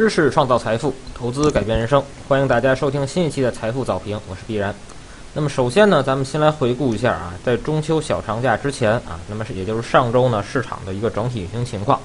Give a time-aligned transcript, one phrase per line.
[0.00, 2.02] 知识创造财富，投资改变人生。
[2.26, 4.74] 欢迎大家收听新一期的财富早评，我是必然。
[5.34, 12.00] 那么首先呢，咱们先来回顾一下啊，在中秋小长假之前啊，那么是也就是上周呢市场的一个整体运行情况。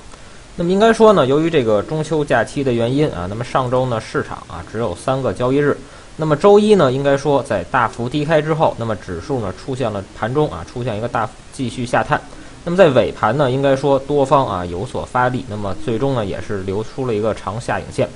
[0.58, 5.78] 那么应该说呢，由于这个中秋假期的原因啊，那么上周呢市场啊只有三个交易日。
[6.18, 12.20] 那么周一呢，应该说在大幅低开之后，那么指数呢出现了盘中啊出现一个大继续下探。
[12.66, 18.10] 那么在尾盘呢，应该说多方啊有所发力，那么最终呢也是留出了一个长下影线。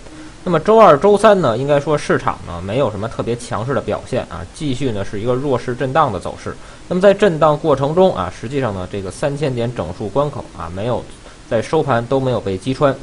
[0.44, 6.56] 那么周二、周三呢，应该说市场呢没有什么特别强势的表现啊，继续呢是一个弱势震荡的走势。
[6.88, 11.04] 那么在震荡过程中啊，实际上呢这个三千点整数关口啊没有
[11.48, 12.96] 在收盘都没有被击穿。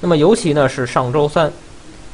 [0.00, 1.52] 那么尤其呢是上周三，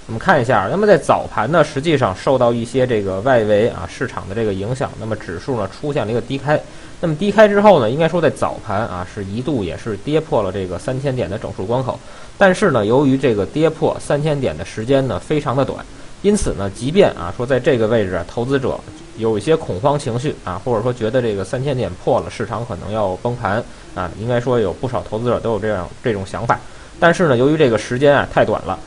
[0.07, 6.61] 我们看一下，那么在早盘呢，实际上受到一些这个外围啊市场的这个影响，那么指数呢出现了一个低开。
[7.03, 11.99] 那么低开之后呢，应该说在早盘啊是一度也是跌破了这个三千点的整数关口，
[12.37, 15.83] 但是呢，由于这个跌破三千点的时间呢非常的短，
[16.21, 18.79] 因此呢，即便啊说在这个位置啊投资者
[19.17, 23.65] 有一些恐慌情绪啊，或者说觉得这个三千点破了，市场可能要崩盘
[23.95, 26.61] 啊，应该说有不少投资者都有这样这种想法，
[26.99, 28.79] 但是呢，由于这个时间啊太短了。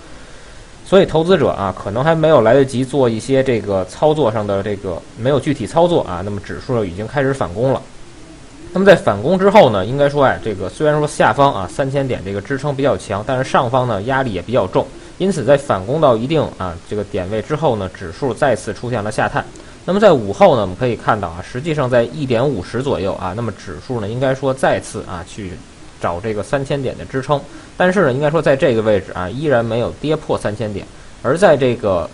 [0.86, 7.82] 所以投资者啊，可能还没有来得及做一些这个操作上的这个没有具体操作啊，那么指数已经开始反攻了。
[8.74, 14.84] 那么在反攻之后呢，应该说哎，这个虽然说下方啊三千点这个支撑比较强，但是上方呢压力也比较重，
[15.20, 19.46] 因此在反攻到一定啊这个点位之后呢，指数再次出现了下探。
[19.86, 25.52] 那么在午后呢，我们可以看到啊，实际上在一点五十左右啊，那么指数呢应该说再次啊去
[26.02, 27.40] 找这个三千点的支撑，
[27.78, 30.84] 但是呢应该说在这个位置啊依然没有跌破三千点，
[31.22, 32.10] 而在这个。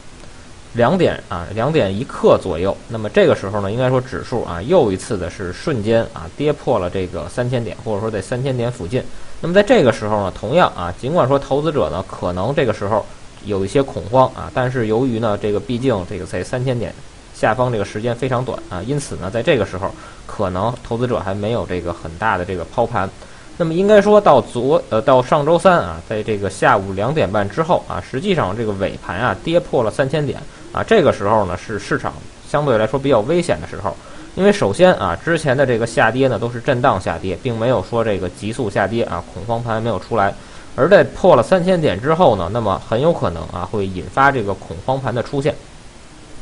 [0.73, 2.75] 两点啊，两点一刻左右。
[2.89, 9.03] 那么这个时候呢，应该说指数啊又一次的是瞬间啊跌破了这个三千点，或者说在三千点附近。
[9.42, 13.06] 那么在这个时候呢，同样啊，尽管说投资者呢可能这个时候
[13.45, 16.94] 有一些恐慌啊，但是由于呢这个毕竟这个在三千点
[17.34, 19.90] 下方这个时间非常短啊，因此呢在这个时候
[20.28, 23.09] 可能投资者还没有这个很大的这个抛盘。
[23.58, 30.40] 那么应该说到昨呃到上周三啊，在这个下午两点半之后啊，实际上这个尾盘啊跌破了三千点
[30.72, 32.13] 啊，这个时候呢是市场
[32.47, 33.96] 相对来说比较危险的时候，
[34.35, 40.34] 因为首先啊之前的这个下跌呢都是震荡下跌，并没有说这个急速下跌啊，恐慌盘没有出来，
[40.75, 45.56] 而在破了三千点之后呢，那么很有可能啊会引发这个恐慌盘的出现，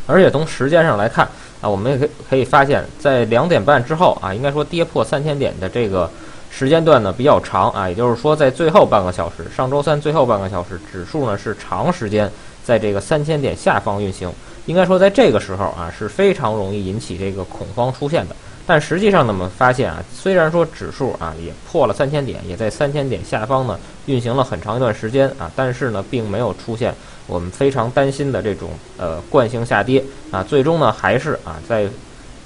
[0.06, 1.28] 而且从时间上来看
[1.62, 6.10] 啊，我们也可可以发现，在两点半之后啊，应该说跌破三千点的这个。
[6.50, 12.32] 时间段呢比较长啊，也就是说在最后半个小时，上周三最后半个小时，指数呢是长时间
[12.68, 14.30] 在这个三千点下方运行。
[14.66, 18.36] 应该说在这个时候啊是非常容易引起这个恐慌出现的。
[18.66, 26.94] 但实际上呢，我们发现啊，虽然说指数啊也破了三千点，也在三千点下方呢运行了很长一段时间啊，但是呢并没有出现
[27.28, 31.88] 我们非常担心的这种呃惯性下跌啊，最终呢还是啊在。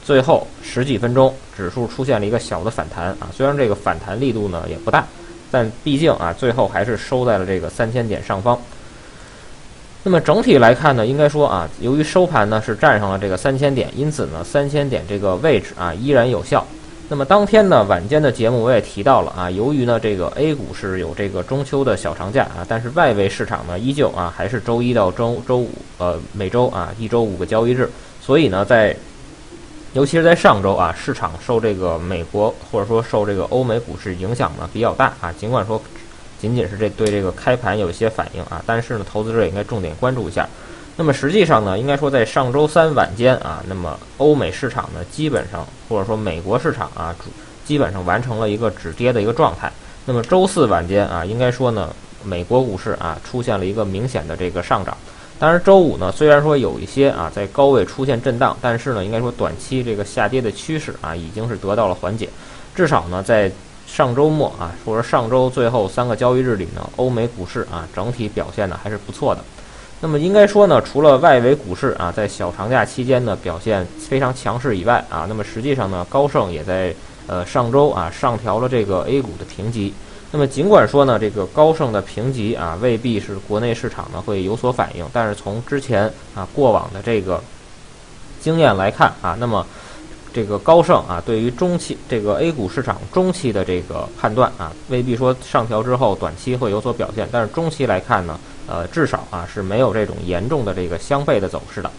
[0.03, 5.05] 最后十几分钟，指数出现了一个小的反弹啊，虽然这个反弹力度呢也不大，
[5.51, 8.59] 但毕竟啊，最后还是收在了这个三千点上方。
[10.03, 16.65] 那么整体来看呢，应该说啊，由于收盘呢是站上了这个三千点，因此呢，三千点这个位置啊依然有效。
[17.07, 27.87] 那么当天呢晚间的节目我也提到了啊，由于呢这个 A 股是有这个中秋的小长假啊，但是外围市场呢依旧啊还是周一到周周五呃每周啊一周五个交易日，
[28.21, 28.95] 所以呢在
[29.93, 35.31] 尤其是在上周啊，市场受这个美国或者说受这个欧美股市影响呢比较大啊。
[35.37, 35.79] 尽管说
[36.41, 40.49] 仅仅是这对这个开盘有一些反应啊，但是呢，投资者也应该重点关注一下。
[40.97, 47.29] 那么实际上呢，应该说在上周三晚间啊，那么欧美市场呢基本上或者说美国市场啊，主
[47.63, 49.71] 基本上完成了一个止跌的一个状态。
[50.05, 54.97] 那么周四晚间啊，应该说呢，美国股市啊出现了一个明显的这个上涨。
[55.39, 62.29] 当然，周五呢，虽然说有一些啊在高位出现震荡，但是呢，应该说短期这个下跌的趋势啊已经是得到了缓解。
[62.75, 63.51] 至少呢，在
[63.91, 69.43] 上周末啊，或者上周最后三个交易日里呢，欧美股市啊整体表现呢还是不错的。
[69.99, 76.95] 那么应该说呢，除了外围股市啊在小长假期间呢表现非常强势以外啊，那么实际上呢，高盛也在
[77.27, 79.93] 呃上周啊上调了这个 A 股的评级。
[80.31, 87.43] 那么尽管说呢，这个高盛的评级啊未必是国内市场呢会有所反应，但是从之前啊过往的这个
[88.39, 89.67] 经验来看啊，那么
[90.33, 101.91] 这个高盛啊对于中期这个 A 股市场中期的这个判断啊，未必说上调之后短期会有所表现，但是中期来看呢，呃至少啊是没有这种严重的这个相悖的走势的。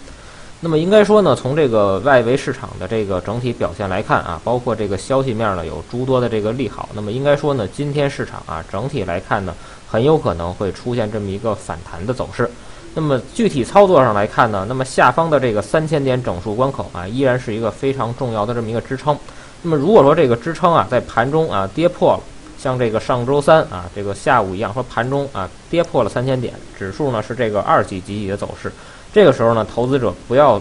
[0.64, 6.88] 那么应该说呢，从这个外围市场的这个整体表现来看啊，包括这个消息面呢有诸多的这个利好。
[6.94, 9.52] 那么应该说呢，今天市场啊整体来看呢，
[9.90, 12.49] 很有可能会出现这么一个反弹的走势。
[12.94, 19.17] 那么具体操作上来看呢，那么下方的这个三千点整数关口啊，依然是一个非常重要的这么一个支撑。
[19.62, 22.21] 那么如果说这个支撑啊在盘中啊跌破了，
[22.59, 28.71] 像这个上周三啊这个下午一样，说盘中啊跌破了三千点，指数呢是这个二级集体的走势，
[29.12, 30.61] 这个时候呢，投资者不要，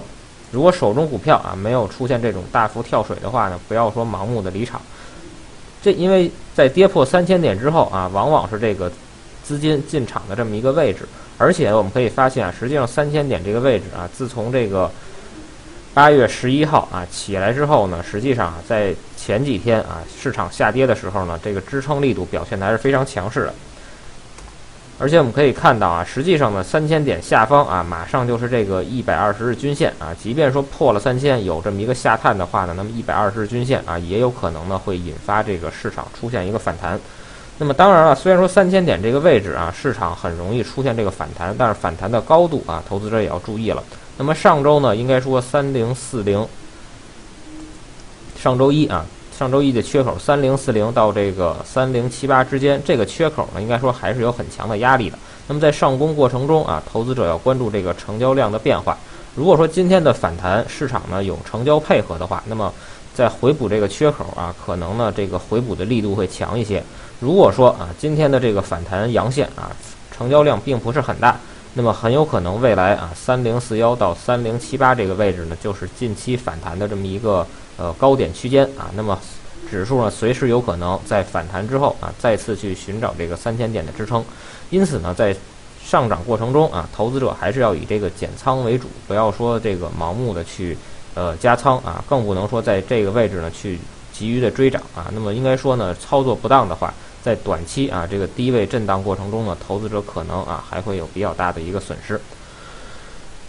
[0.51, 4.79] 如果手中股票啊没有出现这种大幅跳水的话呢，不要说盲目的离场。
[5.81, 8.89] 这因为在跌破三千点之后啊，往往是这个
[9.51, 10.99] 资金进场的这么一个位置。
[11.37, 14.89] 而且我们可以发现啊，实际上三千点这个位置啊，自从这个
[15.93, 23.53] 八月十一号啊起来之后呢，实际上啊，在前几天啊市场下跌的时候呢，这个支撑力度表现的还是非常强势的。
[24.99, 36.99] 而且我们可以看到啊，实际上呢，三千点下方啊，马上就是这个一百二十日均线啊，即便说破了三千，有这么一个下探的话呢，那么一百二十日均线啊，也有可能呢会引发这个市场出现一个反弹。
[37.61, 43.83] 那么当然了，虽然说三千点这个位置啊，市场很容易出现这个反弹，但是反弹的高度啊，投资者也要注意了。
[44.17, 46.43] 那么上周呢，应该说三零四零，
[48.35, 49.05] 上周一啊，
[49.37, 55.19] 上周一的缺口三零四零到这个三零七八之间，这个缺口呢，应该说还是有很强的压力的。
[55.45, 58.97] 那么在上攻过程中啊，投资者要关注这个成交量的变化。
[59.35, 62.73] 如果说今天的反弹市场呢有成交配合的话，那么
[63.13, 66.83] 在回补这个缺口啊，可能呢这个回补的力度会强一些。
[67.19, 69.71] 如果说啊，今天的这个反弹阳线啊，
[70.11, 71.37] 成交量并不是很大，
[71.73, 77.45] 那么很有可能未来啊，三零四幺到三零七八这个位置呢，就是近期反弹的这么一个
[77.77, 78.89] 呃高点区间啊。
[78.95, 79.19] 那么
[79.69, 84.23] 指数呢，随时有可能在反弹之后啊，再次去寻找这个三千点的支撑。
[84.69, 85.35] 因此呢，在
[85.83, 90.77] 上涨过程中啊，投资者还是要以这个减仓为主，不要说这个盲目的去
[91.15, 93.79] 呃加仓啊，更不能说在这个位置呢去
[94.11, 95.09] 急于的追涨啊。
[95.13, 96.93] 那么应该说呢，操作不当的话。
[97.23, 102.19] 在短期啊这个低位震荡过程中呢，投资者可能啊还会有比较大的一个损失。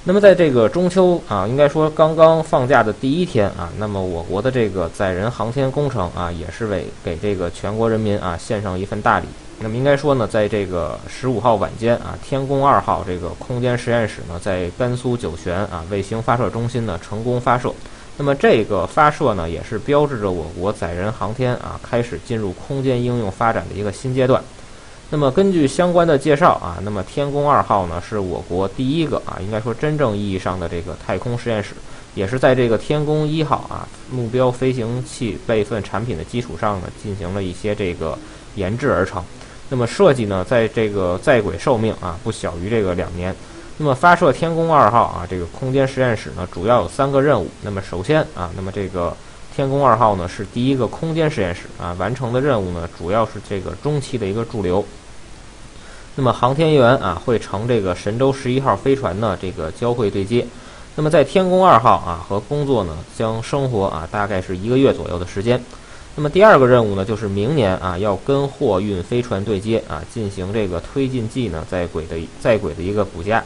[0.05, 9.27] 那么在这个中秋啊，应该说刚刚放假的第一天啊，那么我国的这个载人航天工程啊，也是为给这个全国人民啊献上一份大礼。
[9.61, 17.73] 那么应该说呢，在这个十五号晚间啊，天宫二号这个空间实验室呢，在甘肃酒泉啊卫星发射中心呢成功发射。
[18.17, 24.43] 那么这个发射呢，也是标志着我国载人航天啊开始进入空间应用发展的一个新阶段。
[25.13, 31.75] 那么根据相关的介绍啊，那么天宫二号呢是我国第一个啊，应该说真正意义上的这个太空实验室，
[32.15, 38.19] 也是在这个天宫一号啊目标飞行器备份产品的基础上呢，进行了一些这个
[38.55, 39.23] 研制而成。
[39.69, 43.37] 那么设计呢，在这个在轨寿命啊不小于这个两年。
[43.77, 47.47] 那么发射天宫二号啊，这个空间实验室呢，主要有三个任务。
[47.61, 49.15] 那么首先啊，那么这个
[49.55, 54.83] 天宫二号呢是第一个空间实验室啊，完成的任务呢主要是这个中期的一个驻留。
[56.15, 60.47] 那么航天员啊会乘这个神舟十一号飞船呢这个交会对接。
[60.95, 65.59] 那么在天宫二号啊和工作呢将生活啊大概是一个月左右的时间。
[66.15, 73.43] 那么第二个任务呢就是明年啊要跟货运飞船对接啊，进行这个推进剂呢在轨的在轨的一个补加。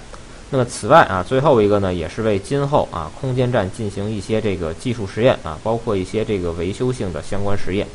[0.50, 7.86] 那么此外啊，最后一个呢，也是为今后啊空间站进行一些这个技术实验啊，包括一些这个维修性的相关实验。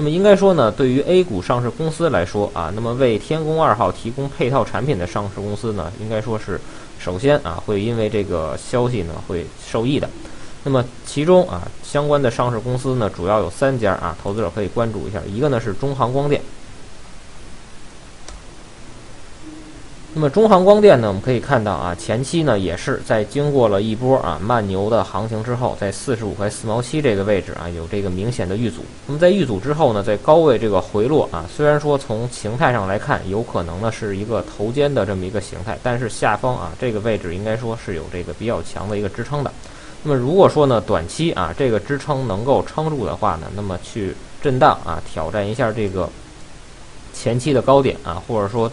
[0.00, 6.60] 那么应该说呢，对于 A 股上市公司来说啊，那么为天宫二号提供配套产品的上市公司呢，应该说是
[7.00, 10.08] 首先啊会因为这个消息呢会受益的。
[10.62, 15.20] 那么其中啊相关的上市公司呢，主要有三家啊，投资者可以关注一下。
[15.26, 16.40] 一个呢是中航光电。
[20.18, 28.80] 那么中航光电呢，我们可以看到啊，前期呢也是在经过了一波啊慢牛的行情之后，在四十五块四毛七这个位置啊有这个明显的遇阻。
[29.06, 39.52] 那么在遇阻之后呢，在高位这个回落啊，虽然说从形态上来看，有可能呢是一个头肩的这么一个形态，但是下方啊这个位置应该说是有这个比较强的一个支撑的。
[40.02, 46.10] 那么如果说呢短期啊这个支撑能够撑住的话呢，那么去震荡啊挑战一下这个
[47.14, 48.68] 前期的高点啊，或者说。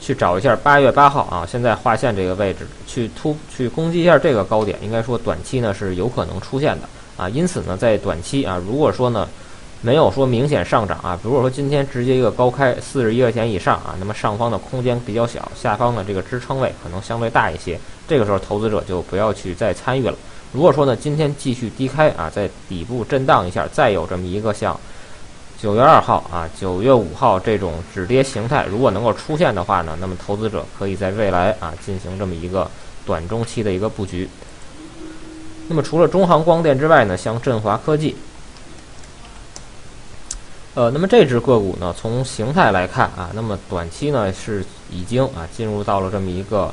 [0.00, 7.28] 去找一下八月八号啊，现在划线这个位置去突去攻击一下这个高点，应该说短期呢是有可能出现的啊。
[7.28, 9.28] 因此呢，在短期啊，如果说呢
[9.82, 17.78] 没有说明显上涨啊，比如说今天直接一个高开四十一块钱以上啊，那么上方的空间比较小，下方的这个支撑位可能相对大一些，
[18.08, 20.14] 这个时候投资者就不要去再参与了。
[20.52, 24.78] 如果说呢今天继续低开啊，在底部震荡一下，再有这么一个像。
[25.60, 32.70] 九月二号啊，九月五号这种止跌形态如果能够出现的话呢，那么投资者可以在未来啊进行这么一个
[33.04, 34.26] 短中期的一个布局。
[35.68, 38.16] 那么除了中航光电之外呢，像振华科技，
[40.72, 46.72] 呃，那么这只个股呢，从形态来看啊，那么短期呢是已经啊进入到了这么一个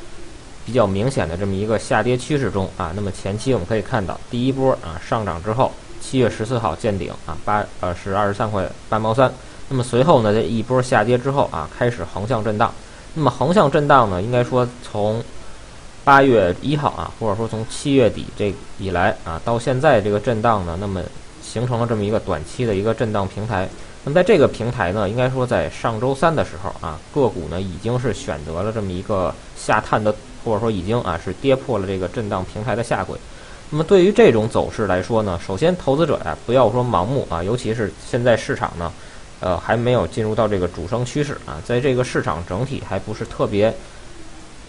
[0.65, 2.93] 比较明显的这么一个下跌趋势中啊。
[2.95, 5.73] 那么前期我们可以看到第一波啊上涨之后，
[6.09, 9.29] 七月十四号见顶啊，八呃是二十三块八毛三。
[9.67, 12.73] 那么随后呢，这一波下跌之后啊，开始横向震荡。
[13.15, 15.21] 那么横向震荡呢，应该说从
[16.05, 21.01] 八月一号啊，或者说从七月底这以来啊，到现在这个震荡呢，那么
[21.43, 23.67] 形成了这么一个短期的一个震荡平台。
[24.05, 33.19] 那么在这个平台呢，应该说在上周三的时候啊，个股呢已经是选择了这么一个下探的，或者说已经啊是跌破了这个震荡平台的下轨。
[33.69, 38.91] 那么对于这种走势来说呢，首先投资者呀不要说盲目啊，尤其是现在市场呢。
[39.39, 43.71] 呃，还没有进入到这个主升趋势啊，在这个市场整体还不是特别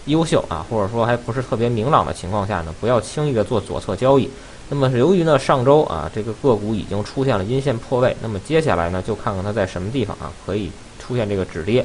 [0.05, 4.29] 优秀啊，或者说还不是特别明朗的情况下呢，不要轻易的做左侧交易。
[4.69, 11.83] 那么由于呢上周啊这个个股已经出现了阴线破位，那么接下来呢就看看它在什么地方啊可以出现这个止跌。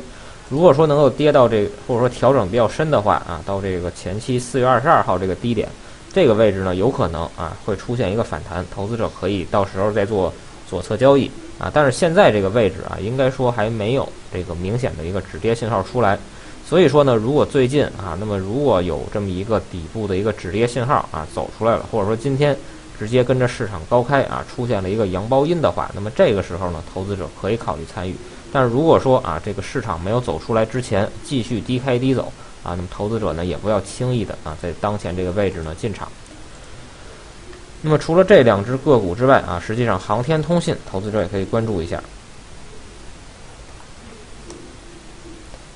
[0.51, 5.67] 如果说能够跌到这或者说调整比较深的话啊，到这个前期四月二十二号这个低点
[6.15, 10.33] 这个位置呢，有可能啊会出现一个反弹，投资者可以到时候再做
[10.71, 11.29] 左侧交易。
[11.59, 16.19] 啊，但是现在这个位置啊，应该说还没有这个明显的一个止跌信号出来，
[16.69, 22.57] 所以说呢，如果最近啊，那么如果有这么一个底部的一个止跌信号啊走出来了，或者说今天
[22.99, 28.17] 直接跟着市场高开啊，出现了一个阳包阴的话，那么这个时候呢，投资者可以考虑参与。
[28.53, 32.33] 但是如果说啊，这个市场没有走出来之前继续低开低走
[32.65, 36.09] 啊，那么投资者呢也不要轻易的啊在当前这个位置呢进场。
[37.83, 42.03] 那么除了这两只个股之外啊，实际上航天通信投资者也可以关注一下。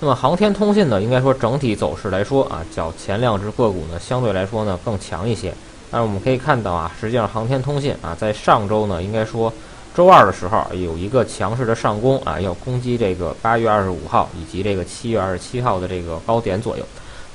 [0.01, 5.53] 那么航天通信呢，应该说整体走势来说啊，较前两只个股呢相对来说呢更强一些。
[5.91, 9.53] 但是我们可以看到啊，实际上航天通信啊，在上周呢，应该说
[9.95, 16.85] 周二的时候有一个强势的上攻啊，要攻击这个八月二十五号以及这个七月二十七号的这个高点左右。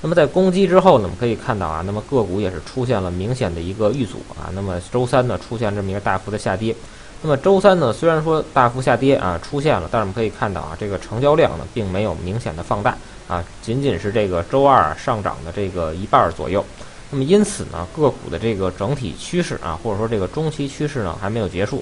[0.01, 4.51] 那么在攻击之后呢，我们可以看到啊，那么个股也是出现了明显的一个遇阻啊。
[4.53, 6.75] 那么周三呢，出现这么一个大幅的下跌。
[7.21, 12.97] 那么周三呢，虽然说大幅下跌啊出现了，但是我们可以看到啊，这个成交量呢并没有明显的放大
[13.29, 16.63] 啊，仅仅是这个周二上涨的这个一半左右。
[17.09, 21.81] 那么因此呢，个股的这个整体趋势啊，或者说这个中期趋势呢还没有结束。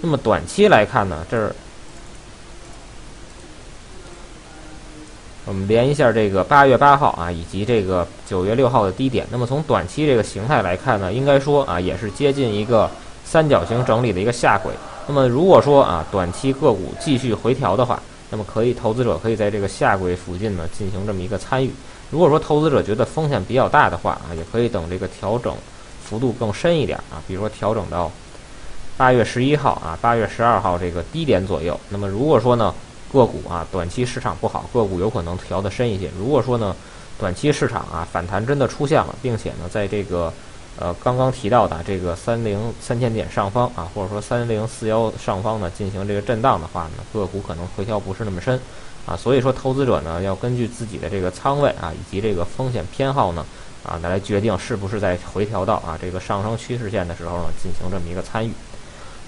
[0.00, 1.54] 那么短期来看呢，这儿。
[5.46, 9.26] 我们连一下这个八月八号啊，以及这个九月六号的低点。
[9.32, 12.88] 那么从短期这个形态来看呢，应该说啊，也是接近一个
[13.24, 14.72] 三角形整理的一个下轨。
[15.08, 21.72] 那么如果说啊，短期个股继续回调的话，那么可以投资者可以在这个下轨附近呢进行这么一个参与。
[22.10, 25.52] 如果说投资者觉得风险比较大的话啊，也可以等这个调整
[26.04, 28.08] 幅度更深一点啊，比如说调整到
[29.00, 31.80] 八月十一号啊，八月十二号这个低点左右。
[31.88, 32.74] 那么如果说呢？
[33.10, 36.10] 个股啊，短期市场不好，个股有可能调得深一些。
[36.18, 36.76] 如果说呢，
[37.18, 40.30] 短期市场啊反弹真的出现了，并且呢，在这个
[40.78, 48.60] 呃刚刚提到的这个三零三千点上方啊，或者说三零四幺上方呢进行这个震荡的话呢，个股可能回调不是那么深
[49.06, 49.16] 啊。
[49.16, 53.46] 所以说，投资者呢要根据自己的这个仓位啊以及这个风险偏好呢
[53.82, 58.52] 啊来决定是不是在回调到啊这个上升趋势线的时候呢进行这么一个参与。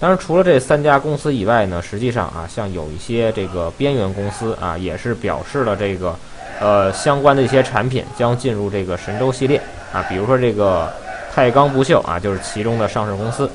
[0.02, 6.12] 当然，除了这三家公司以外呢，实际上啊，像有一些这个边缘公司啊，也是表示了这个，
[6.58, 10.92] 呃，相关的一些产品将进入这个神州系列啊，比如说这个
[11.32, 13.48] 太钢不锈啊，就是其中的上市公司。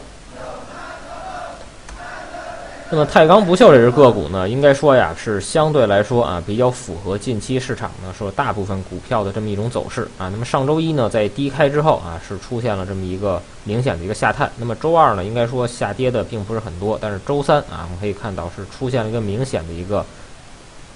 [2.90, 10.30] 那么太钢不锈这只个股呢，应该说呀是相对来说啊比较符合近期市场呢说大部分股票的这么一种走势啊。
[10.30, 14.50] 那么上周一呢在低开之后啊是出现了这么一个明显的一个下探。
[14.56, 20.06] 那么周二呢应该说下跌的并不是很多，但是周三啊我们可以看到是出现了一个明显的一个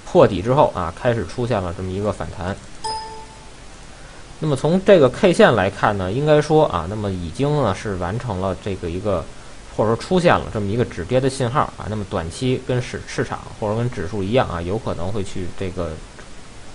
[0.10, 2.55] 破底之后啊开始出现了这么一个反弹。
[4.39, 9.25] 那么从这个 K 线来看呢，应该说啊那么已经呢是完成了这个一个。
[9.81, 15.89] 或者说出现了这么一个止跌的信号啊，那么短期跟市市场或者跟指数一样啊，有可能会去这个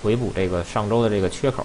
[0.02, 1.64] 回补这个上周的这个缺口。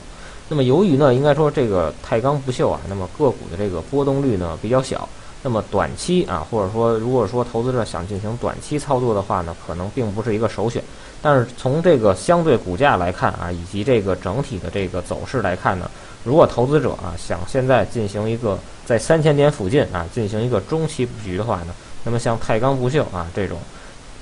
[0.50, 5.10] 那么由于呢，应该说这个太钢不锈啊，那么个股的这个波动率呢比较小，
[5.42, 10.84] 那么短期啊，或者说如果说投资者想进行短期操作的话呢，可能并不是一个首选。
[11.22, 15.90] 但是从这个相对股价来看啊，以及这个整体的这个走势来看呢。
[16.24, 21.74] 如果投资者啊想现在进行一个在三千点附近啊进行一个中期布局的话呢，
[22.04, 23.58] 那么像太钢不锈啊这种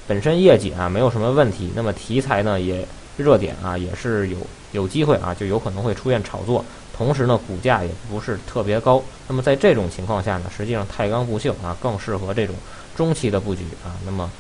[0.08, 2.88] 本身业绩啊没有什么问题，那么题材呢也
[3.18, 4.38] 热点啊也是有
[4.72, 6.64] 有机会啊就有可能会出现炒作，
[6.96, 12.56] 同时呢股价也不是特别高，那么在这种情况下呢，实际上太钢不锈啊更适合这种
[12.96, 14.32] 中期的布局啊，那么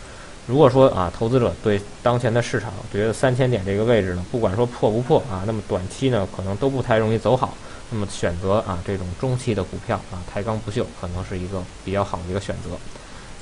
[0.50, 7.53] 如果说啊，投资者对当前的市场觉得三千点这个位置呢，不管说破不破啊，那么短期呢可能都不太容易走好。
[7.91, 12.72] 那么选择啊这种中期的股票啊，抬杠不锈可能是一个比较好的一个选择。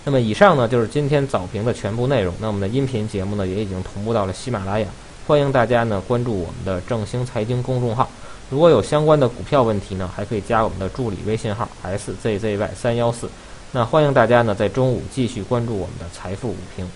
[0.03, 2.33] 那么以上呢就是今天早评的全部内容。
[2.41, 4.85] 那我们的音频节目呢也已经同步到了喜马拉雅，
[5.25, 8.09] 欢迎大家呢关注我们的正兴财经公众号。
[8.49, 13.29] 如果有相关的股票问题呢，还可以加我们的助理微信号 szzy 三幺四。
[13.77, 16.89] 那欢迎大家呢在中午继续关注我们的财富午评。